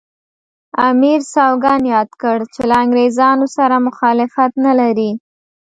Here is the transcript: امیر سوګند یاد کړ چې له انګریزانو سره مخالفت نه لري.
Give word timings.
امیر 0.89 1.19
سوګند 1.33 1.83
یاد 1.95 2.09
کړ 2.21 2.37
چې 2.53 2.61
له 2.69 2.75
انګریزانو 2.83 3.47
سره 3.57 3.75
مخالفت 3.87 4.51
نه 4.65 4.73
لري. 4.79 5.11